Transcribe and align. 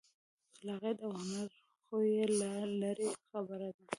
خلاقیت 0.57 0.97
او 1.05 1.11
هنر 1.21 1.49
خو 1.85 1.97
یې 2.13 2.25
لا 2.39 2.53
لرې 2.81 3.09
خبره 3.29 3.69
ده. 3.77 3.85